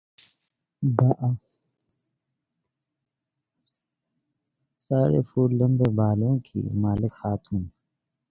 [4.83, 7.63] ساڑھے فٹ لمبے بالوں کی مالک خاتون